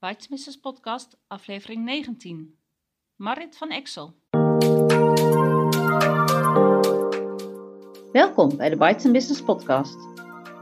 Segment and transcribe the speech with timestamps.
[0.00, 2.54] Bitesmissers podcast, aflevering 19.
[3.16, 4.14] Marit van Exel.
[8.12, 9.96] Welkom bij de Bites Business podcast.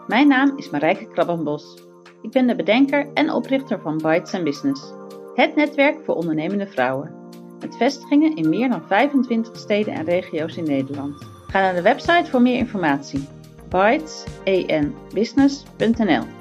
[0.07, 1.83] Mijn naam is Marijke Krabbenbos.
[2.23, 4.93] Ik ben de bedenker en oprichter van Bites Business,
[5.35, 7.29] het netwerk voor ondernemende vrouwen.
[7.61, 11.27] Met vestigingen in meer dan 25 steden en regio's in Nederland.
[11.47, 13.29] Ga naar de website voor meer informatie.
[13.69, 16.37] bitesbusiness.nl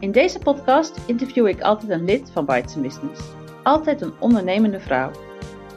[0.00, 3.20] In deze podcast interview ik altijd een lid van Bites Business.
[3.62, 5.10] Altijd een ondernemende vrouw.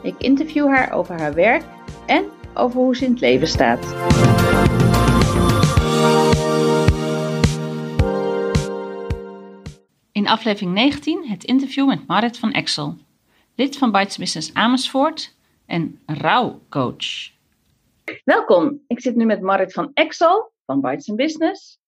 [0.02, 1.64] Ik interview haar over haar werk
[2.06, 3.84] en over hoe ze in het leven staat.
[10.12, 12.96] In aflevering 19 het interview met Marit van Exel,
[13.54, 17.30] lid van Bites Business Amersfoort en rouwcoach.
[18.24, 21.78] Welkom, ik zit nu met Marit van Exel van Bites Business.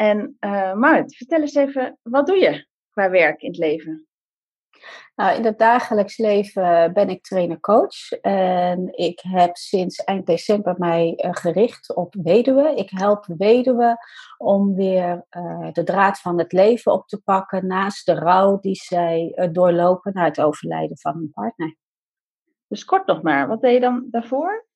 [0.00, 4.06] En uh, Marit, vertel eens even, wat doe je qua werk in het leven?
[5.14, 8.10] Nou, in het dagelijks leven ben ik trainer-coach.
[8.20, 12.76] En ik heb sinds eind december mij uh, gericht op weduwen.
[12.76, 13.98] Ik help weduwen
[14.38, 18.74] om weer uh, de draad van het leven op te pakken naast de rouw die
[18.74, 21.76] zij uh, doorlopen na het overlijden van hun partner.
[22.66, 24.68] Dus kort nog maar, wat deed je dan daarvoor?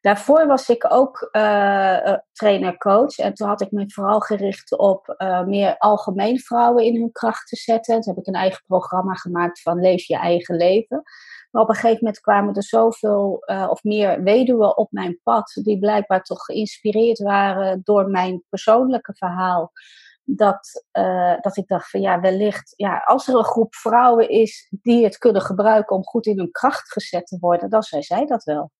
[0.00, 3.18] Daarvoor was ik ook uh, trainer-coach.
[3.18, 7.48] En toen had ik me vooral gericht op uh, meer algemeen vrouwen in hun kracht
[7.48, 8.00] te zetten.
[8.00, 11.02] Toen heb ik een eigen programma gemaakt van Leef je eigen leven.
[11.50, 15.60] Maar op een gegeven moment kwamen er zoveel uh, of meer weduwen op mijn pad.
[15.62, 19.72] Die blijkbaar toch geïnspireerd waren door mijn persoonlijke verhaal.
[20.24, 20.84] Dat,
[21.40, 25.18] dat ik dacht van ja, wellicht, ja, als er een groep vrouwen is die het
[25.18, 28.70] kunnen gebruiken om goed in hun kracht gezet te worden, dan zijn zij dat wel.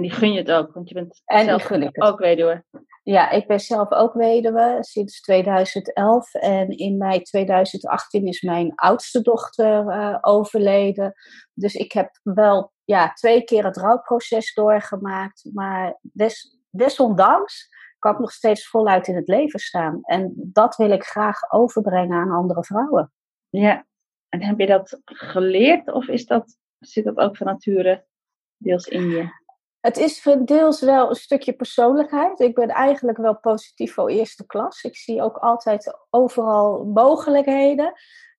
[0.00, 2.04] En die gun je het ook, want je bent en zelf gun ik het.
[2.04, 2.64] ook weduwe.
[3.02, 6.34] Ja, ik ben zelf ook weduwe sinds 2011.
[6.34, 11.14] En in mei 2018 is mijn oudste dochter uh, overleden.
[11.54, 15.50] Dus ik heb wel ja, twee keer het rouwproces doorgemaakt.
[15.52, 19.98] Maar des, desondanks kan ik nog steeds voluit in het leven staan.
[20.02, 23.12] En dat wil ik graag overbrengen aan andere vrouwen.
[23.48, 23.86] Ja,
[24.28, 28.04] en heb je dat geleerd of is dat, zit dat ook van nature
[28.56, 29.39] deels in je?
[29.80, 32.40] Het is deels wel een stukje persoonlijkheid.
[32.40, 34.82] Ik ben eigenlijk wel positief voor eerste klas.
[34.82, 37.92] Ik zie ook altijd overal mogelijkheden.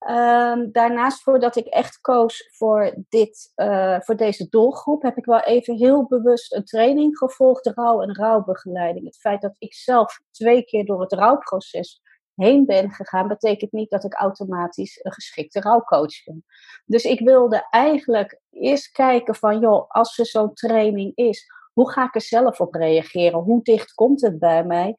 [0.09, 5.39] Um, daarnaast, voordat ik echt koos voor, dit, uh, voor deze doelgroep, heb ik wel
[5.39, 9.05] even heel bewust een training gevolgd, rouw- en rouwbegeleiding.
[9.05, 12.01] Het feit dat ik zelf twee keer door het rouwproces
[12.43, 16.45] heen ben gegaan, betekent niet dat ik automatisch een geschikte rouwcoach ben.
[16.85, 22.05] Dus ik wilde eigenlijk eerst kijken van, joh, als er zo'n training is, hoe ga
[22.05, 23.39] ik er zelf op reageren?
[23.39, 24.95] Hoe dicht komt het bij mij?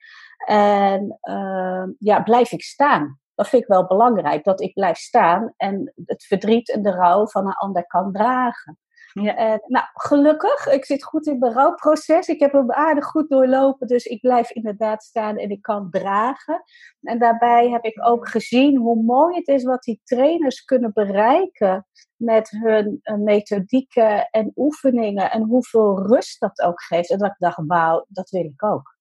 [0.46, 3.20] En uh, ja, blijf ik staan?
[3.34, 7.26] Dat vind ik wel belangrijk, dat ik blijf staan en het verdriet en de rouw
[7.26, 8.78] van een ander kan dragen.
[9.12, 9.36] Ja.
[9.36, 12.28] En, nou, gelukkig, ik zit goed in mijn rouwproces.
[12.28, 16.62] Ik heb hem aardig goed doorlopen, dus ik blijf inderdaad staan en ik kan dragen.
[17.00, 21.86] En daarbij heb ik ook gezien hoe mooi het is wat die trainers kunnen bereiken
[22.16, 27.10] met hun uh, methodieken en oefeningen en hoeveel rust dat ook geeft.
[27.10, 28.96] En dat ik dacht, wauw, dat wil ik ook.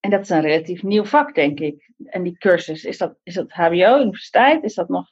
[0.00, 1.90] En dat is een relatief nieuw vak, denk ik.
[2.04, 4.62] En die cursus, is dat, is dat HBO, universiteit?
[4.62, 5.10] Is dat nog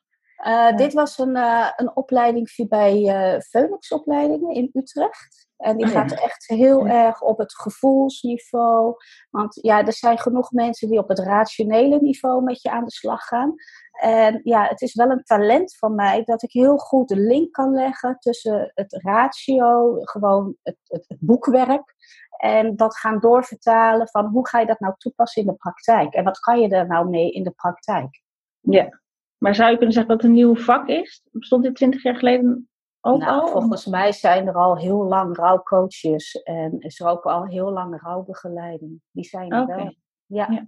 [0.50, 0.72] ja.
[0.72, 2.98] Dit was een, uh, een opleiding bij
[3.34, 5.50] uh, Phoenix opleidingen in Utrecht.
[5.56, 6.16] En die oh, gaat ja.
[6.16, 7.06] echt heel ja.
[7.06, 8.94] erg op het gevoelsniveau.
[9.30, 12.90] Want ja, er zijn genoeg mensen die op het rationele niveau met je aan de
[12.90, 13.54] slag gaan.
[14.00, 17.52] En ja, het is wel een talent van mij dat ik heel goed de link
[17.52, 21.94] kan leggen tussen het ratio, gewoon het, het, het boekwerk.
[22.36, 26.14] En dat gaan doorvertalen van hoe ga je dat nou toepassen in de praktijk?
[26.14, 28.22] En wat kan je er nou mee in de praktijk?
[28.60, 29.01] Ja,
[29.42, 31.22] maar zou je kunnen zeggen dat het een nieuw vak is?
[31.32, 32.68] Bestond dit twintig jaar geleden
[33.00, 33.48] ook nou, al?
[33.48, 38.02] Volgens mij zijn er al heel lang rouwcoaches en is er ook al heel lang
[38.02, 39.00] rouwbegeleiding.
[39.10, 39.76] Die zijn er okay.
[39.76, 39.94] wel.
[40.26, 40.46] Ja.
[40.50, 40.66] ja.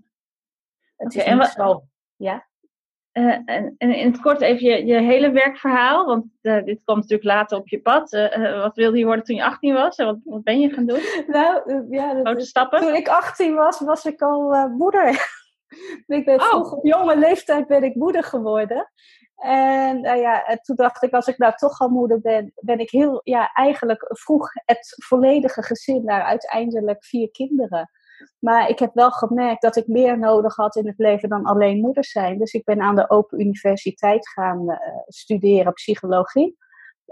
[0.97, 1.85] Het okay, is niet zo.
[2.17, 2.47] Ja?
[3.13, 6.97] Uh, en, en, in het kort even je, je hele werkverhaal, want uh, dit kwam
[6.97, 8.13] natuurlijk later op je pad.
[8.13, 10.87] Uh, wat wilde je worden toen je 18 was en wat, wat ben je gaan
[10.87, 11.01] doen?
[11.27, 12.81] Nou, ja, Grote stappen?
[12.81, 15.43] Toen ik 18 was, was ik al moeder.
[16.07, 16.47] Ik ben oh.
[16.47, 18.93] vroeg op jonge leeftijd ben ik moeder geworden.
[19.37, 22.79] En nou ja, en toen dacht ik, als ik nou toch al moeder ben, ben
[22.79, 27.91] ik heel, ja, eigenlijk vroeg het volledige gezin naar uiteindelijk vier kinderen.
[28.39, 31.81] Maar ik heb wel gemerkt dat ik meer nodig had in het leven dan alleen
[31.81, 32.39] moeder zijn.
[32.39, 36.57] Dus ik ben aan de Open Universiteit gaan uh, studeren psychologie.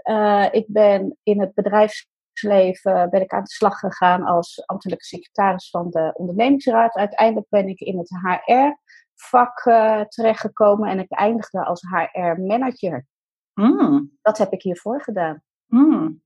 [0.09, 5.69] Uh, ik ben in het bedrijfsleven ben ik aan de slag gegaan als ambtelijke secretaris
[5.69, 6.95] van de ondernemingsraad.
[6.95, 8.81] Uiteindelijk ben ik in het HR
[9.29, 13.05] vak uh, terechtgekomen en ik eindigde als HR-manager.
[13.53, 14.17] Hmm.
[14.21, 15.43] Dat heb ik hiervoor gedaan.
[15.65, 16.21] Hmm.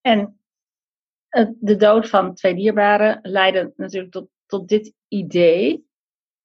[0.00, 0.38] En
[1.58, 5.88] de dood van twee dierbaren leidde natuurlijk tot, tot dit idee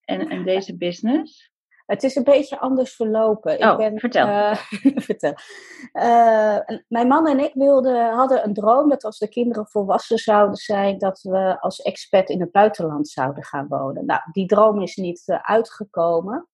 [0.01, 1.51] en, en deze business.
[1.89, 3.63] Het is een beetje anders verlopen.
[3.63, 4.27] Oh, ik ben, vertel.
[4.27, 4.55] Uh,
[5.09, 5.33] vertel.
[5.93, 6.57] Uh,
[6.87, 10.97] mijn man en ik wilden, hadden een droom dat als de kinderen volwassen zouden zijn,
[10.97, 14.05] dat we als expat in het buitenland zouden gaan wonen.
[14.05, 16.47] Nou, die droom is niet uh, uitgekomen.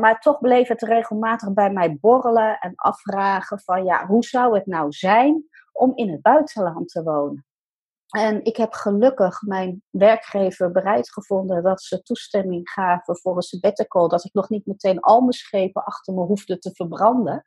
[0.00, 4.66] maar toch bleef het regelmatig bij mij borrelen en afvragen van ja, hoe zou het
[4.66, 7.46] nou zijn om in het buitenland te wonen?
[8.08, 14.08] En ik heb gelukkig mijn werkgever bereid gevonden dat ze toestemming gaven voor een sabbatical.
[14.08, 17.44] Dat ik nog niet meteen al mijn schepen achter me hoefde te verbranden.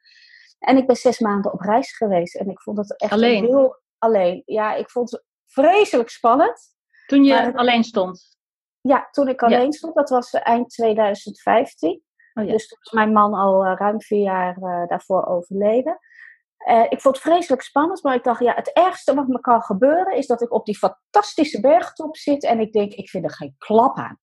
[0.59, 2.35] En ik ben zes maanden op reis geweest.
[2.35, 3.45] En ik vond het echt alleen.
[3.45, 4.41] heel alleen.
[4.45, 6.61] Ja, ik vond het vreselijk spannend.
[7.07, 8.37] Toen je alleen stond?
[8.81, 9.95] Ja, toen ik alleen stond.
[9.95, 12.01] Dat was eind 2015.
[12.33, 12.51] Oh, ja.
[12.51, 15.99] Dus toen mijn man al uh, ruim vier jaar uh, daarvoor overleden.
[16.67, 19.61] Uh, ik vond het vreselijk spannend, maar ik dacht, ja, het ergste wat me kan
[19.61, 23.33] gebeuren is dat ik op die fantastische bergtop zit en ik denk, ik vind er
[23.33, 24.19] geen klap aan.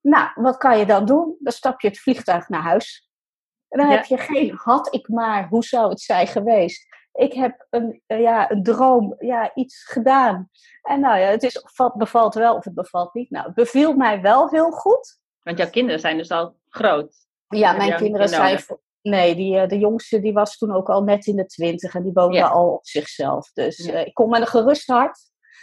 [0.00, 1.36] Nou, wat kan je dan doen?
[1.38, 3.10] Dan stap je het vliegtuig naar huis.
[3.68, 3.96] En dan ja.
[3.96, 6.86] heb je geen had ik maar, hoe zou het zijn geweest?
[7.12, 10.50] Ik heb een, uh, ja, een droom, ja, iets gedaan.
[10.82, 11.64] En nou ja, het is,
[11.94, 13.30] bevalt wel of het bevalt niet.
[13.30, 15.18] Nou, het beviel mij wel heel goed.
[15.42, 17.14] Want jouw kinderen zijn dus al groot.
[17.48, 18.60] Ja, mijn kinderen zijn
[19.10, 22.02] Nee, die, eh, de jongste die was toen ook al net in de twintig en
[22.02, 22.48] die woonde Ja.
[22.48, 23.52] al op zichzelf.
[23.52, 23.92] Dus Ja.
[23.92, 25.18] eh, ik kon met een gerust hart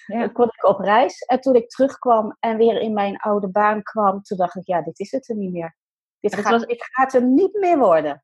[0.06, 0.28] Ja.
[0.28, 1.22] kon ik op reis.
[1.22, 4.82] En toen ik terugkwam en weer in mijn oude baan kwam, toen dacht ik, ja,
[4.82, 5.76] dit is het er niet meer.
[6.20, 8.24] Dit, gaat, was- dit gaat er niet meer worden.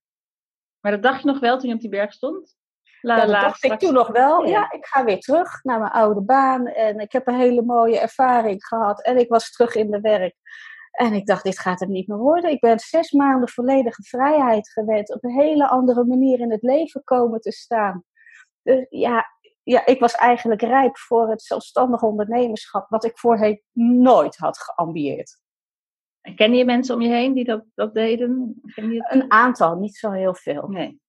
[0.80, 2.56] Maar dat dacht je nog wel toen je op die berg stond?
[3.02, 4.44] La, Ja, dat dacht ik toen nog wel.
[4.44, 4.50] Ja.
[4.50, 6.68] Ja, ik ga weer terug naar mijn oude baan.
[6.68, 9.02] En ik heb een hele mooie ervaring gehad.
[9.04, 10.36] En ik was terug in de werk.
[10.98, 12.52] En ik dacht, dit gaat hem niet meer worden.
[12.52, 15.14] Ik ben zes maanden volledige vrijheid gewend.
[15.14, 18.04] Op een hele andere manier in het leven komen te staan.
[18.62, 19.26] Dus ja,
[19.64, 22.90] ja, ik was eigenlijk rijp voor het zelfstandig ondernemerschap.
[22.90, 23.62] Wat ik voorheen
[24.02, 25.40] nooit had geambieerd.
[26.22, 28.62] En ken je mensen om je heen die dat, dat deden?
[28.74, 29.06] Ken je?
[29.10, 30.68] Een aantal, niet zo heel veel.
[30.68, 31.00] Nee.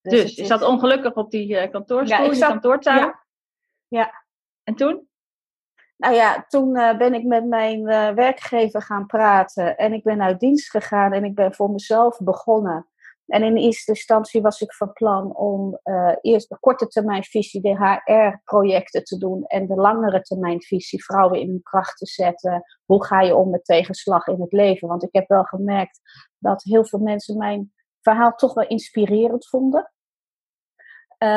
[0.00, 2.98] Dus, Dus, je is- zat ongelukkig op die eh, kantoorstoel, Ja, ik die zat- kantoortuin.
[2.98, 3.24] ja.
[3.88, 4.24] Ja.
[4.62, 5.08] En toen?
[6.02, 10.22] Nou ja, toen eh, ben ik met mijn eh, werkgever gaan praten en ik ben
[10.22, 12.86] uit dienst gegaan en ik ben voor mezelf begonnen.
[13.26, 17.60] En in eerste instantie was ik van plan om eh, eerst de korte termijn visie,
[17.60, 22.62] de HR-projecten te doen en de langere termijn visie, vrouwen in hun kracht te zetten.
[22.84, 24.88] Hoe ga je om met tegenslag in het leven?
[24.88, 26.00] Want ik heb wel gemerkt
[26.38, 29.92] dat heel veel mensen mijn verhaal toch wel inspirerend vonden.
[31.22, 31.28] Eh,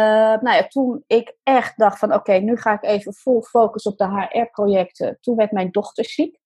[0.41, 3.97] nou ja, toen ik echt dacht van oké, nu ga ik even vol focus op
[3.97, 5.17] de HR-projecten.
[5.21, 6.39] Toen werd mijn dochter ziek.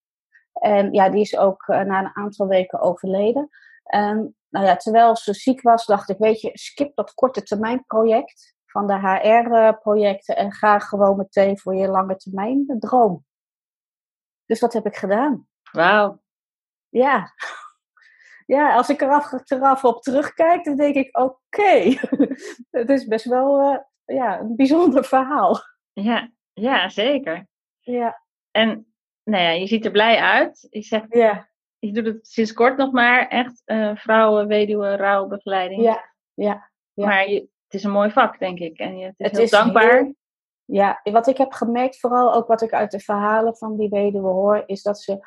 [0.54, 3.50] En ja, die is ook eh, na een aantal weken overleden.
[3.84, 7.86] En nou ja, terwijl ze ziek was, dacht ik, weet je, skip dat korte termijn
[7.86, 13.26] project van de HR-projecten en ga gewoon meteen voor je lange termijn droom.
[14.46, 15.48] Dus dat heb ik gedaan.
[15.72, 16.22] Wauw.
[16.90, 17.34] Ja.
[18.56, 21.96] Ja, als ik er achteraf op terugkijk, dan denk ik, oké,
[22.80, 23.60] het is best wel
[24.06, 25.58] eh, ja, een bijzonder verhaal.
[25.94, 27.48] Ja, ja, zeker.
[27.80, 28.94] Ja, En
[29.24, 30.68] nou ja, je ziet er blij uit.
[30.70, 31.50] Je zegt, ja,
[31.80, 35.82] je doet het sinds kort nog maar echt eh, vrouwen, weduwen, rouwbegeleiding.
[35.84, 36.70] ja, ja.
[36.94, 37.06] ja.
[37.06, 38.78] Maar je, het is een mooi vak, denk ik.
[38.78, 39.94] En je, het is Het heel is dankbaar.
[39.94, 40.16] heel-
[40.66, 44.28] Ja, wat ik heb gemerkt, vooral ook wat ik uit de verhalen van die weduwe
[44.28, 45.20] hoor, is dat ze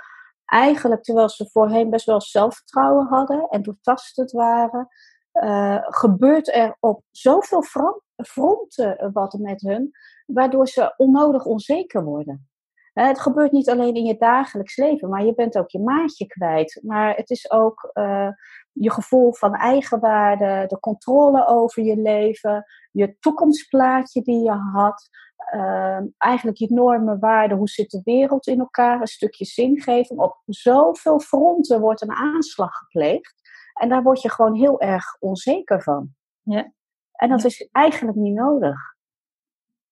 [0.52, 4.88] eigenlijk, terwijl ze voorheen best wel zelfvertrouwen hadden en doortastend waren,
[5.32, 9.90] eh, gebeurt er op zoveel fron- fronten wat met hun,
[10.26, 12.50] waardoor ze onnodig onzeker worden.
[12.92, 16.26] Hè, het gebeurt niet alleen in je dagelijks leven, maar je bent ook je maatje
[16.26, 16.80] kwijt.
[16.82, 18.28] Maar het is ook eh,
[18.72, 25.08] je gevoel van eigenwaarde, de controle over je leven, je toekomstplaatje die je had.
[25.36, 30.20] Ehm, eigenlijk je normen, waarden, hoe zit de wereld in elkaar, een stukje zingeving.
[30.20, 33.34] Op zoveel fronten wordt een aanslag gepleegd.
[33.80, 36.14] En daar word je gewoon heel erg onzeker van.
[36.42, 36.72] Ja.
[37.12, 38.78] En dat is eigenlijk niet nodig.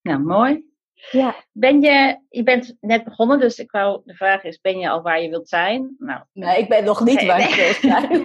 [0.03, 0.70] Nou, mooi.
[1.11, 1.45] Ja.
[1.53, 5.03] Ben je, je bent net begonnen, dus ik wou, de vraag is, ben je al
[5.03, 5.95] waar je wilt zijn?
[5.99, 7.49] Nou, Nee, ik ben nog niet Nee, waar nee.
[7.49, 8.23] ik wil zijn.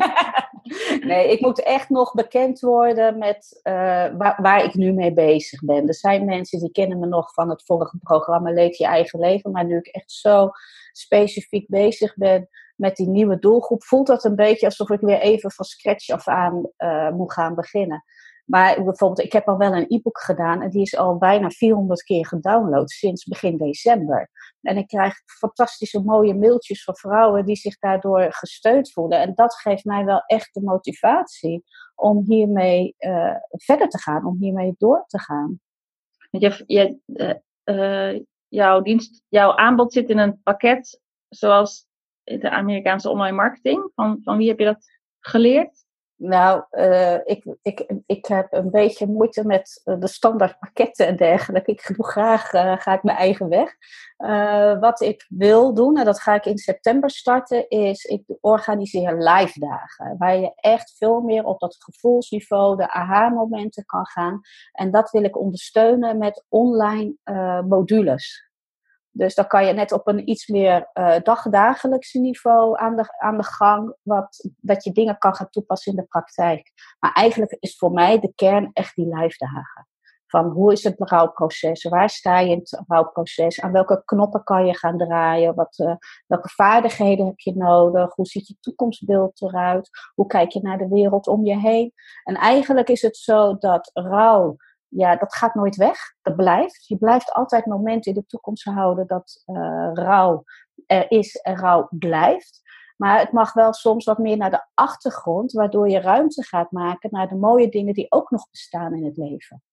[1.09, 3.73] nee, ik moet echt nog bekend worden met eh,
[4.17, 5.87] waar, waar ik nu mee bezig ben.
[5.87, 9.51] Er zijn mensen die kennen me nog van het vorige programma Leef je eigen leven.
[9.51, 10.49] Maar nu ik echt zo
[10.91, 15.51] specifiek bezig ben met die nieuwe doelgroep, voelt dat een beetje alsof ik weer even
[15.51, 18.03] van scratch af aan eh, moet gaan beginnen.
[18.45, 22.03] Maar bijvoorbeeld, ik heb al wel een e-book gedaan en die is al bijna 400
[22.03, 24.29] keer gedownload sinds begin december.
[24.61, 29.19] En ik krijg fantastische mooie mailtjes van vrouwen die zich daardoor gesteund voelen.
[29.19, 31.63] En dat geeft mij wel echt de motivatie
[31.95, 35.59] om hiermee uh, verder te gaan, om hiermee door te gaan.
[36.29, 36.97] Je, je,
[37.65, 41.87] uh, jouw, dienst, jouw aanbod zit in een pakket zoals
[42.23, 43.91] de Amerikaanse online marketing.
[43.95, 44.85] Van, van wie heb je dat
[45.19, 45.84] geleerd?
[46.17, 51.71] Nou, uh, ik, ik, ik heb een beetje moeite met de standaard pakketten en dergelijke.
[51.71, 53.75] Ik doe graag uh, ga ik mijn eigen weg.
[54.79, 59.59] Wat ik wil doen, en dat ga ik in september starten, is ik organiseer live
[59.59, 60.15] dagen.
[60.17, 64.41] Waar je echt veel meer op dat gevoelsniveau, de aha-momenten kan gaan.
[64.71, 67.15] En dat wil ik ondersteunen met online
[67.67, 68.49] modules.
[69.17, 73.37] Dus dan kan je net op een iets meer uh, dagdagelijkse niveau aan de, aan
[73.37, 76.71] de gang, wat, dat je dingen kan gaan toepassen in de praktijk.
[76.99, 79.87] Maar eigenlijk is voor mij de kern echt die live dagen.
[80.27, 81.83] Van hoe is het rouwproces?
[81.83, 83.61] Waar sta je in het rouwproces?
[83.61, 85.55] Aan welke knoppen kan je gaan draaien?
[85.55, 85.95] Wat, uh,
[86.27, 88.15] welke vaardigheden heb je nodig?
[88.15, 89.89] Hoe ziet je toekomstbeeld eruit?
[90.15, 91.93] Hoe kijk je naar de wereld om je heen?
[92.23, 94.55] En eigenlijk is het zo dat rouw
[94.97, 95.97] ja, dat gaat nooit weg.
[96.21, 96.87] Dat blijft.
[96.87, 100.43] Je blijft altijd momenten in de toekomst houden dat uh, rouw
[100.85, 102.61] er is en rouw blijft.
[102.97, 107.09] Maar het mag wel soms wat meer naar de achtergrond, waardoor je ruimte gaat maken
[107.11, 109.63] naar de mooie dingen die ook nog bestaan in het leven.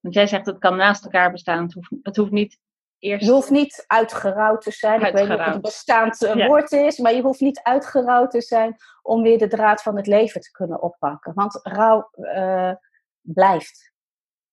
[0.00, 1.62] Want jij zegt het kan naast elkaar bestaan.
[1.62, 2.58] Het hoeft, het hoeft niet
[2.98, 3.26] eerst.
[3.26, 5.00] Je hoeft niet uitgerouwd te zijn.
[5.00, 8.30] Ik weet niet of het een bestaand eh, woord is, maar je hoeft niet uitgerouwd
[8.30, 11.34] te zijn om weer de draad van het leven te kunnen oppakken.
[11.34, 12.10] Want rouw.
[12.14, 12.72] Uh,
[13.22, 13.92] blijft.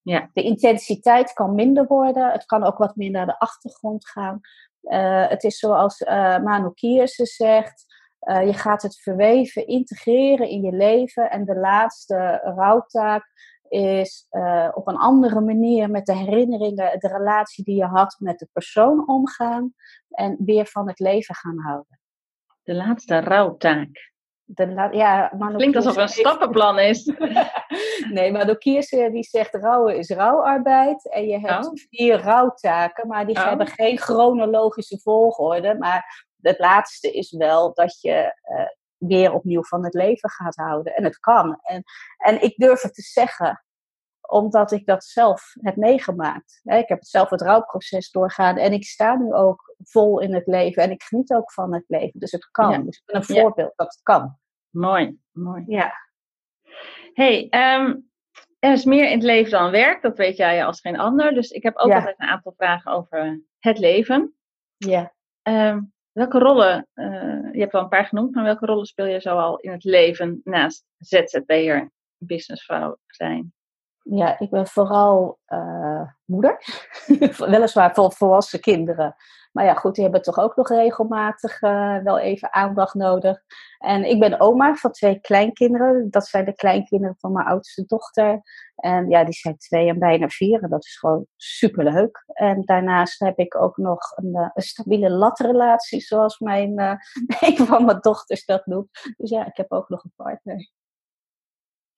[0.01, 0.29] Ja.
[0.33, 2.31] De intensiteit kan minder worden.
[2.31, 4.39] Het kan ook wat meer naar de achtergrond gaan.
[4.81, 7.85] Uh, het is zoals uh, Manu Kierse zegt.
[8.21, 11.31] Uh, je gaat het verweven, integreren in je leven.
[11.31, 13.25] En de laatste rouwtaak
[13.69, 14.27] is
[14.73, 19.07] op een andere manier met de herinneringen, de relatie die je had met de persoon
[19.07, 19.73] omgaan.
[20.09, 21.99] En weer van het leven gaan houden.
[22.63, 24.11] De laatste rouwtaak
[24.49, 27.13] de, ja, Klinkt alsof het een stappenplan is.
[28.09, 31.09] nee, maar Kierse die zegt rouwen is rouwarbeid.
[31.09, 31.71] En je hebt oh.
[31.89, 33.47] vier rouwtaken, maar die oh.
[33.47, 35.75] hebben geen chronologische volgorde.
[35.77, 40.95] Maar het laatste is wel dat je uh, weer opnieuw van het leven gaat houden.
[40.95, 41.59] En het kan.
[41.61, 41.83] En,
[42.17, 43.65] en ik durf het te zeggen,
[44.27, 46.59] omdat ik dat zelf heb meegemaakt.
[46.63, 50.83] Ik heb zelf het rouwproces doorgaan en ik sta nu ook vol in het leven
[50.83, 52.19] en ik geniet ook van het leven.
[52.19, 52.85] Dus het kan.
[52.85, 54.37] Dus ik ben een voorbeeld dat het kan.
[54.69, 55.63] Mooi, mooi.
[55.67, 55.93] Ja.
[57.13, 58.09] hey, um,
[58.59, 60.01] er is meer in het leven dan werk.
[60.01, 61.33] Dat weet jij als geen ander.
[61.33, 64.35] Dus ik heb ook altijd een aantal vragen over het leven.
[64.77, 65.13] Ja.
[65.43, 69.19] Um, welke rollen, uh, je hebt wel een paar genoemd, maar welke rollen speel je
[69.19, 73.53] zoal in het leven naast ZZP'er, businessvrouw zijn?
[74.09, 76.57] Ja, ik ben vooral uh, moeder.
[77.37, 79.15] Weliswaar voor volwassen kinderen.
[79.51, 83.41] Maar ja, goed, die hebben toch ook nog regelmatig uh, wel even aandacht nodig.
[83.77, 86.09] En ik ben oma van twee kleinkinderen.
[86.09, 88.41] Dat zijn de kleinkinderen van mijn oudste dochter.
[88.75, 90.63] En ja, die zijn twee en bijna vier.
[90.63, 92.23] En dat is gewoon superleuk.
[92.27, 96.79] En daarnaast heb ik ook nog een, uh, een stabiele latrelatie, zoals mijn,
[97.39, 99.13] een van mijn dochters dat noemt.
[99.17, 100.69] Dus ja, ik heb ook nog een partner.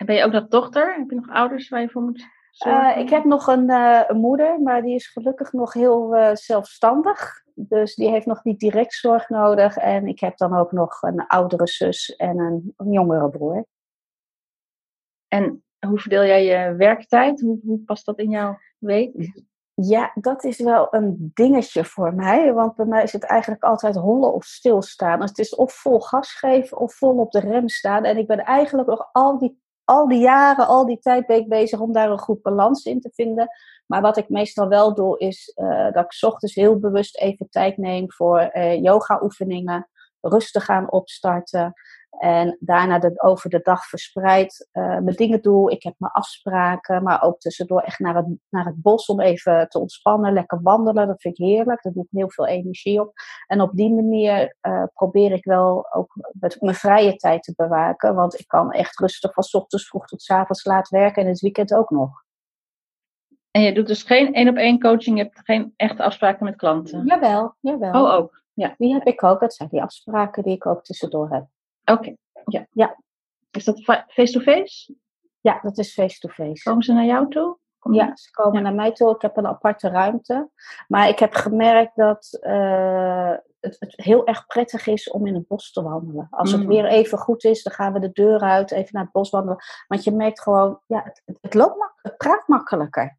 [0.10, 0.96] En ben je ook nog dochter?
[0.98, 2.28] Heb je nog ouders waar je voor moet
[2.68, 6.30] uh, ik heb nog een, uh, een, moeder, maar die is gelukkig nog heel uh,
[6.34, 7.44] zelfstandig.
[7.54, 9.78] Dus die heeft nog niet direct zorg nodig.
[9.78, 13.66] En ik heb dan ook nog een oudere zus en een, een jongere broer.
[15.28, 17.42] En hoe verdeel jij je werktijd?
[17.42, 19.32] Hoe, hoe past dat in jouw week?
[19.74, 22.54] Ja, dat is wel een dingetje voor mij.
[22.54, 25.20] Want bij mij is het eigenlijk altijd hollen of stilstaan.
[25.20, 28.04] Dus het is of vol gas geven of vol op de rem staan.
[28.04, 31.50] En ik ben eigenlijk nog al die al die jaren, al die tijd ben ik
[31.50, 33.50] bezig om daar een goed balans in te vinden.
[33.86, 37.78] Maar wat ik meestal wel doe, is uh, dat ik ochtends heel bewust even tijd
[37.78, 39.90] neem voor uh, yoga-oefeningen,
[40.22, 41.74] rustig gaan opstarten.
[42.10, 45.72] En daarna de, over de dag verspreid uh, mijn dingen doe.
[45.72, 49.70] Ik heb mijn afspraken, maar ook tussendoor echt naar het, naar het bos om even
[49.70, 50.34] te ontspannen.
[50.34, 51.84] Lekker wandelen, dat vind ik heerlijk.
[51.84, 53.14] Daar doe ik heel veel energie op.
[53.48, 56.16] En op die manier uh, probeer ik wel ook
[56.60, 58.16] mijn vrije tijd te bewaken.
[58.16, 61.40] Want ik kan echt rustig van ochtends vroeg tot s avonds laat werken en het
[61.40, 62.24] weekend ook nog.
[63.52, 66.56] En je doet dus geen één op één coaching, je hebt geen echte afspraken met
[66.56, 67.06] klanten?
[67.06, 68.04] Jawel, jawel.
[68.04, 68.42] Oh, ook?
[68.54, 68.74] Ja.
[68.78, 69.40] Die heb ik ook.
[69.40, 71.46] Dat zijn die afspraken die ik ook tussendoor heb.
[71.92, 72.16] Oké,
[72.46, 72.66] ja.
[72.72, 72.98] ja.
[73.52, 74.96] Is dat face-to-face?
[75.42, 76.64] Ja, dat is face-to-face.
[76.70, 77.58] Komen ze naar jou toe?
[77.80, 78.60] Kom- Ja, ze komen Ja.
[78.62, 79.16] naar mij toe.
[79.16, 80.50] Ik heb een aparte ruimte.
[80.88, 85.48] Maar ik heb gemerkt dat eh, het, het heel erg prettig is om in het
[85.48, 86.28] bos te wandelen.
[86.30, 86.68] Als het Mm.
[86.68, 89.58] weer even goed is, dan gaan we de deur uit, even naar het bos wandelen.
[89.88, 93.18] Want je merkt gewoon, ja, het, het, het loopt mak- het praat makkelijker.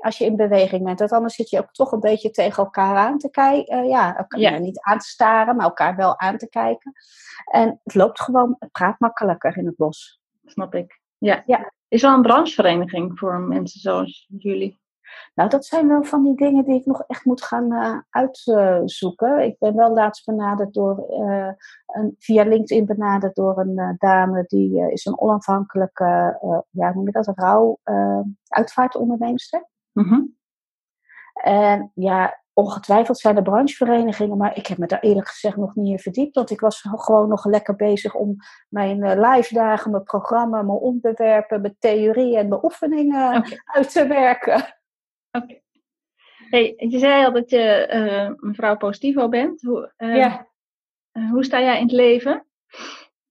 [0.00, 0.98] Als je in beweging bent.
[0.98, 3.88] Want anders zit je ook toch een beetje tegen elkaar aan te kijken.
[3.88, 4.50] ja, elkaar, Ja.
[4.50, 6.92] nou, niet aan te staren, maar elkaar wel aan te kijken.
[7.50, 10.20] En het loopt gewoon, het praat makkelijker in het bos.
[10.44, 11.00] Snap ik.
[11.18, 11.42] Ja.
[11.46, 11.72] Ja.
[11.88, 14.78] Is wel een branchevereniging voor mensen zoals jullie.
[15.34, 19.40] Nou, dat zijn wel van die dingen die ik nog echt moet gaan eh, uitzoeken.
[19.44, 21.48] ik ben wel laatst benaderd door, eh,
[21.86, 26.86] een, via LinkedIn benaderd door een eh, dame die eh, is een onafhankelijke, eh ja,
[26.86, 28.20] hoe noem je dat, een rouw eh,
[30.00, 30.20] Mhm.
[31.42, 35.90] En ja, ongetwijfeld zijn er brancheverenigingen, maar ik heb me daar eerlijk gezegd nog niet
[35.90, 36.34] in verdiept.
[36.34, 38.36] Want ik was gewoon nog lekker bezig om
[38.68, 44.06] mijn eh, live dagen, mijn programma, mijn onderwerpen, mijn theorie en mijn oefeningen uit te
[44.06, 44.78] werken.
[45.30, 45.60] Oké.
[46.50, 49.60] Hey, je zei al dat je eh, mevrouw Positivo bent.
[49.60, 50.48] Hoe, eh, ja.
[51.30, 52.46] hoe sta jij in het leven?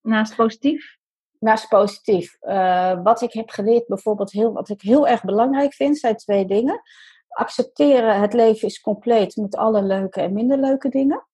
[0.02, 0.99] Naast positief?
[1.40, 2.38] Naast positief.
[2.40, 6.46] Eh, wat ik heb geleerd, bijvoorbeeld, heel, wat ik heel erg belangrijk vind, zijn twee
[6.46, 6.82] dingen.
[7.28, 11.28] Accepteren, het leven is compleet met alle leuke en minder leuke dingen.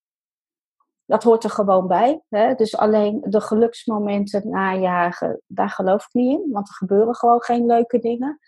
[1.05, 2.21] Dat hoort er gewoon bij.
[2.29, 2.55] Hè?
[2.55, 6.51] Dus alleen de geluksmomenten najagen, daar geloof ik niet in.
[6.51, 8.39] Want er gebeuren gewoon geen leuke dingen.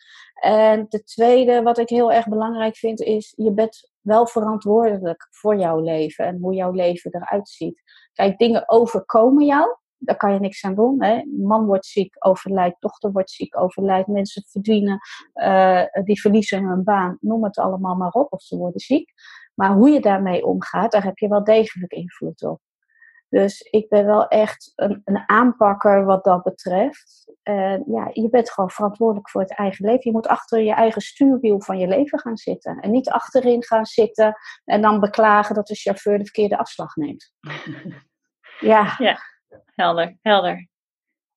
[0.42, 5.58] En de tweede, wat ik heel erg belangrijk vind, is je bent wel verantwoordelijk voor
[5.58, 7.82] jouw leven en hoe jouw leven eruit ziet.
[8.14, 9.78] Kijk, dingen overkomen jou.
[10.00, 11.04] Daar kan je niks aan doen.
[11.04, 11.24] Hè?
[11.38, 12.82] Man wordt ziek, overlijdt.
[12.82, 14.08] Dochter wordt ziek, overlijdt.
[14.08, 15.00] Mensen verdienen,
[15.34, 17.18] eh, die verliezen hun baan.
[17.20, 19.14] Noem het allemaal maar op, of ze worden ziek.
[19.54, 22.60] Maar hoe je daarmee omgaat, daar heb je wel degelijk invloed op.
[23.30, 27.34] Dus ik ben wel echt een, een aanpakker wat dat betreft.
[27.44, 30.02] En ja, je bent gewoon verantwoordelijk voor het eigen leven.
[30.04, 32.80] Je moet achter je eigen stuurwiel van je leven gaan zitten.
[32.80, 34.36] En niet achterin gaan zitten
[34.66, 37.32] en dan beklagen dat de chauffeur de verkeerde afslag neemt.
[38.60, 38.96] Ja,
[39.78, 40.68] Helder, helder.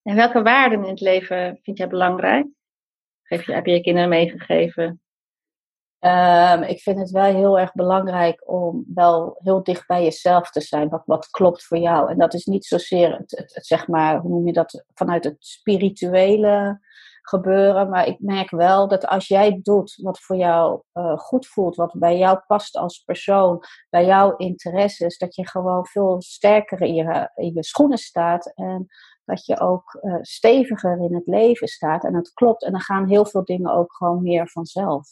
[0.02, 2.46] En welke waarden in het leven vind jij belangrijk?
[3.22, 5.00] Geef je, heb je je kinderen meegegeven?
[5.98, 10.60] Ehm, ik vind het wel heel erg belangrijk om wel heel dicht bij jezelf te
[10.60, 10.88] zijn.
[10.88, 12.10] Wat, wat klopt voor jou.
[12.10, 15.24] En dat is niet zozeer het, het, het, zeg maar, hoe noem je dat, vanuit
[15.24, 16.80] het spirituele
[17.22, 17.88] gebeuren.
[17.88, 21.94] Maar ik merk wel dat als jij doet wat voor jou eh, goed voelt, wat
[21.98, 27.30] bij jou past als persoon, bij jouw interesses, dat je gewoon veel sterker in je,
[27.34, 28.52] in je schoenen staat.
[28.54, 28.86] En
[29.24, 32.04] dat je ook eh, steviger in het leven staat.
[32.04, 32.64] En het klopt.
[32.64, 35.08] En dan gaan heel veel dingen ook gewoon meer vanzelf.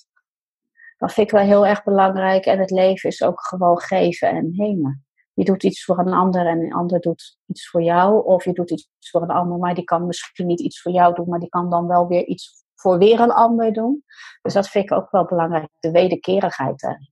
[0.96, 2.46] Dat vind ik wel heel erg belangrijk.
[2.46, 5.07] En het leven is ook gewoon geven en nemen.
[5.38, 8.24] Je doet iets voor een ander en een ander doet iets voor jou.
[8.24, 11.14] Of je doet iets voor een ander, maar die kan misschien niet iets voor jou
[11.14, 14.04] doen, maar die kan dan wel weer iets voor weer een ander doen.
[14.42, 15.68] Dus dat vind ik ook wel belangrijk.
[15.80, 17.10] De wederkerigheid daarin.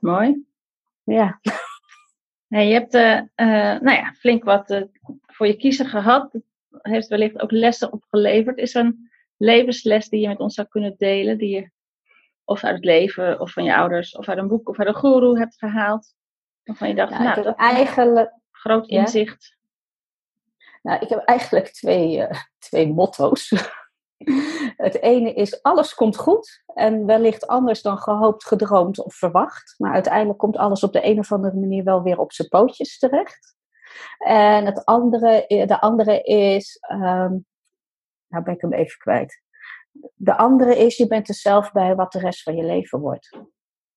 [0.00, 0.46] Mooi.
[1.02, 1.38] Ja.
[2.48, 4.82] Hey, je hebt eh, eh, nou ja, flink wat eh,
[5.26, 6.32] voor je kiezer gehad.
[6.32, 6.42] Het
[6.82, 8.58] heeft wellicht ook lessen opgeleverd.
[8.58, 11.38] Is er een levensles die je met ons zou kunnen delen?
[11.38, 11.70] Die je
[12.44, 14.94] of uit het leven, of van je ouders, of uit een boek, of uit een
[14.94, 16.16] guru hebt gehaald?
[16.68, 19.00] Waarvan je dacht, Nou, nou, ik heb eigenlijk, groot Ja?
[19.00, 19.56] inzicht.
[20.82, 23.50] nou, ik heb eigenlijk twee, eh, twee motto's.
[24.76, 29.74] Het ene is alles komt goed en wellicht anders dan gehoopt, gedroomd of verwacht.
[29.78, 32.98] Maar uiteindelijk komt alles op de een of andere manier wel weer op zijn pootjes
[32.98, 33.56] terecht.
[34.18, 37.36] En het andere, de andere is, ehm,
[38.28, 39.42] nou ben ik hem even kwijt.
[40.14, 43.38] De andere is, je bent er zelf bij wat de rest van je leven wordt.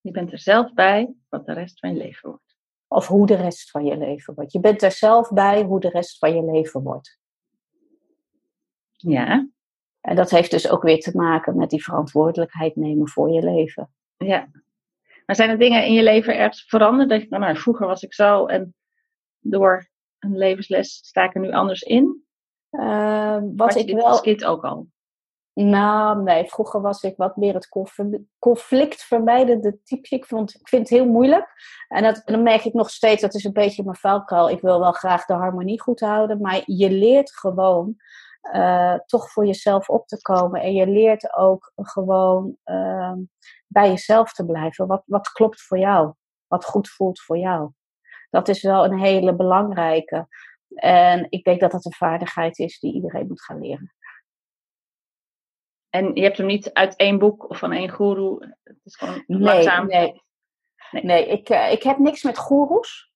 [0.00, 2.51] Je bent er zelf bij wat de rest van je leven wordt.
[2.92, 4.52] Of hoe de rest van je leven wordt.
[4.52, 7.18] Je bent er zelf bij hoe de rest van je leven wordt.
[8.96, 9.48] Ja,
[10.00, 13.92] En dat heeft dus ook weer te maken met die verantwoordelijkheid nemen voor je leven.
[14.16, 14.50] ja.
[15.26, 17.08] Maar zijn er dingen in je leven ergens veranderd?
[17.08, 18.74] Dat je, nou, vroeger was ik zo en
[19.38, 22.24] door een levensles sta ik er nu anders in?
[22.70, 24.06] Uh, wat ik wel.
[24.06, 24.86] als kind ook al?
[25.54, 27.98] Nou, nee, vroeger was ik wat meer het conf-
[28.38, 30.14] conflictvermijdende type.
[30.16, 31.48] Ik, vond, ik vind het heel moeilijk.
[31.88, 34.50] En dat, dan merk ik nog steeds, dat is een beetje mijn vuilkuil.
[34.50, 36.40] Ik wil wel graag de harmonie goed houden.
[36.40, 37.96] Maar je leert gewoon
[38.54, 40.60] uh, toch voor jezelf op te komen.
[40.60, 43.12] En je leert ook gewoon uh,
[43.66, 44.86] bij jezelf te blijven.
[44.86, 46.12] Wat, wat klopt voor jou?
[46.46, 47.70] Wat goed voelt voor jou?
[48.30, 50.28] Dat is wel een hele belangrijke.
[50.74, 53.94] En ik denk dat dat een vaardigheid is die iedereen moet gaan leren.
[55.94, 58.36] En je hebt hem niet uit één boek of van één guru.
[58.62, 59.86] Het is gewoon nee, langzaam.
[59.86, 60.22] Nee,
[60.90, 61.04] nee.
[61.04, 63.10] nee ik, uh, ik heb niks met goeroes.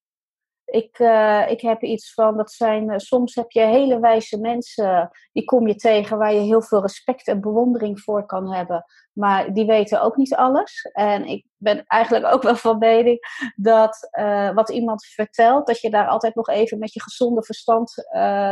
[0.65, 5.09] Ik, uh, ik heb iets van, dat zijn, uh, soms heb je hele wijze mensen,
[5.31, 8.85] die kom je tegen waar je heel veel respect en bewondering voor kan hebben.
[9.13, 10.89] Maar die weten ook niet alles.
[10.91, 13.19] En ik ben eigenlijk ook wel van mening
[13.55, 18.07] dat uh, wat iemand vertelt, dat je daar altijd nog even met je gezonde verstand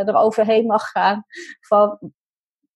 [0.06, 1.26] eroverheen mag gaan.
[1.60, 2.14] Van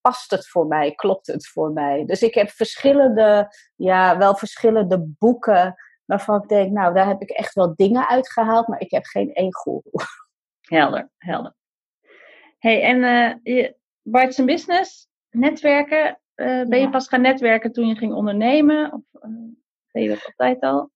[0.01, 0.95] past het voor mij?
[0.95, 2.05] Klopt het voor mij?
[2.05, 7.29] Dus ik heb verschillende, ja, wel verschillende boeken waarvan ik denk, nou, daar heb ik
[7.29, 9.91] echt wel dingen uitgehaald, maar ik heb geen één goeroe.
[10.61, 11.55] Helder, helder.
[12.59, 17.95] hey, en uh, je, Bites Business, netwerken, uh, ben je pas gaan netwerken toen je
[17.95, 18.93] ging ondernemen?
[18.93, 19.31] Of uh,
[19.91, 20.91] deed je dat altijd al?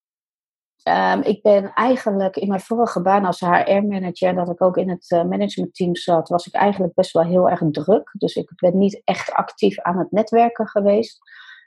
[0.90, 5.12] Um, ik ben eigenlijk in mijn vorige baan als HR-manager, dat ik ook in het
[5.12, 8.14] uh, managementteam zat, was ik eigenlijk best wel heel erg druk.
[8.18, 11.20] Dus ik ben niet echt actief aan het netwerken geweest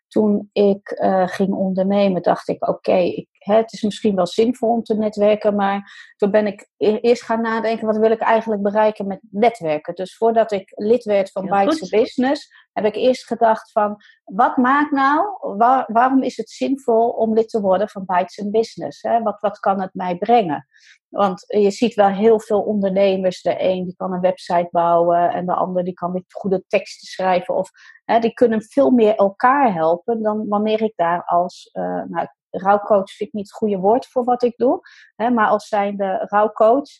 [0.08, 4.94] toen ik uh, ging ondernemen, dacht ik: oké, het is misschien wel zinvol om te
[4.94, 9.20] netwerken, maar toen ben ik e-, eerst gaan nadenken: wat wil ik eigenlijk bereiken met
[9.30, 9.94] netwerken?
[9.94, 14.90] Dus voordat ik lid werd van Bites Business, heb ik eerst gedacht: van wat maakt
[14.90, 19.02] nou, waar, waarom is het zinvol om lid te worden van Bites Business?
[19.02, 19.22] Hè?
[19.22, 20.66] Wat, wat kan het mij brengen?
[21.08, 23.42] Want je ziet wel heel veel ondernemers.
[23.42, 27.06] De een die kan een website bouwen en de ander die kan weer goede teksten
[27.06, 27.54] schrijven.
[27.54, 27.70] Of
[28.04, 33.10] hè, die kunnen veel meer elkaar helpen dan wanneer ik daar als uh, nou, rouwcoach
[33.10, 34.80] vind ik niet het goede woord voor wat ik doe.
[35.16, 36.90] Hè, maar als zijnde rouwcoach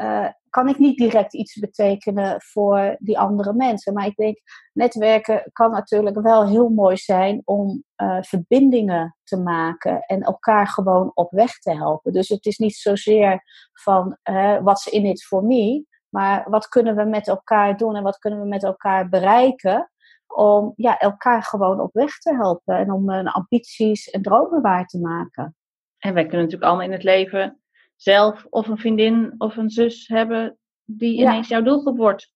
[0.00, 3.92] uh, kan ik niet direct iets betekenen voor die andere mensen.
[3.92, 4.38] Maar ik denk,
[4.72, 11.10] netwerken kan natuurlijk wel heel mooi zijn om uh, verbindingen te maken en elkaar gewoon
[11.14, 12.12] op weg te helpen.
[12.12, 16.96] Dus het is niet zozeer van uh, what's in it for me, maar wat kunnen
[16.96, 19.90] we met elkaar doen en wat kunnen we met elkaar bereiken
[20.26, 24.86] om ja, elkaar gewoon op weg te helpen en om uh, ambities en dromen waar
[24.86, 25.56] te maken.
[25.98, 27.61] En wij kunnen natuurlijk allemaal in het leven
[28.02, 32.32] zelf of een vriendin of een zus hebben die ineens jouw doelgroep wordt.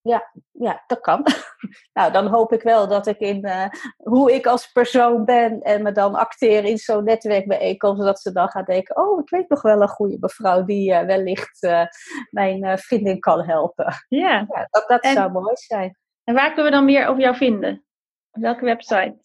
[0.00, 1.26] Ja, ja, dat kan.
[1.98, 5.82] nou, dan hoop ik wel dat ik in uh, hoe ik als persoon ben en
[5.82, 9.62] me dan acteer in zo'n netwerkbijeenkomst, zodat ze dan gaat denken: Oh, ik weet nog
[9.62, 11.86] wel een goede mevrouw die uh, wellicht uh,
[12.30, 13.94] mijn vriendin kan helpen.
[14.08, 15.98] Ja, ja dat, dat en, zou mooi zijn.
[16.24, 17.84] En waar kunnen we dan meer over jou vinden?
[18.30, 19.16] Op welke website?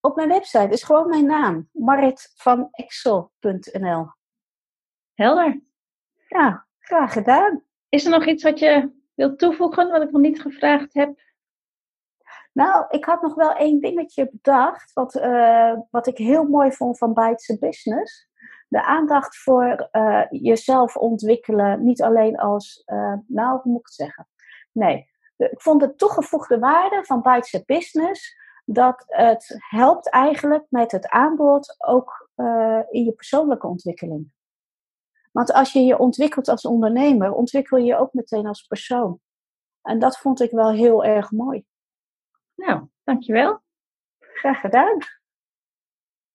[0.00, 4.06] Op mijn website is gewoon mijn naam: maritvanexel.nl.
[5.14, 5.60] Helder.
[6.28, 7.62] Ja, graag gedaan.
[7.88, 11.20] Is er nog iets wat je wilt toevoegen, wat ik nog niet gevraagd heb?
[12.52, 16.98] Nou, ik had nog wel één dingetje bedacht, wat, uh, wat ik heel mooi vond
[16.98, 18.28] van Bites Business.
[18.68, 23.94] De aandacht voor uh, jezelf ontwikkelen, niet alleen als, uh, nou, hoe moet ik het
[23.94, 24.28] zeggen?
[24.72, 31.08] Nee, ik vond de toegevoegde waarde van Bites Business dat het helpt eigenlijk met het
[31.08, 32.30] aanbod ook
[32.90, 34.32] in je persoonlijke ontwikkeling.
[35.32, 39.20] Want als je je ontwikkelt als ondernemer, ontwikkel je je ook meteen als persoon.
[39.82, 41.64] En dat vond ik wel heel erg mooi.
[42.54, 43.62] Nou, dankjewel.
[44.18, 44.98] Graag gedaan.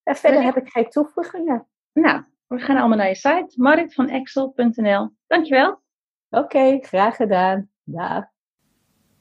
[0.02, 1.68] En verder heb ik geen toevoegingen.
[1.92, 5.10] Nou, we gaan allemaal naar je site, maritvanexel.nl.
[5.26, 5.82] Dankjewel.
[6.30, 7.70] Oké, okay, graag gedaan.
[7.84, 8.24] Dag.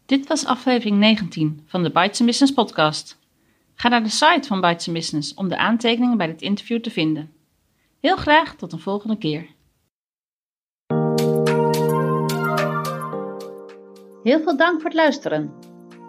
[0.06, 3.20] Dit was aflevering 19 van de Bites Business podcast.
[3.74, 7.34] Ga naar de site van Bites Business om de aantekeningen bij dit interview te vinden.
[8.00, 9.56] Heel graag tot een volgende keer.
[14.28, 15.54] Heel veel dank voor het luisteren.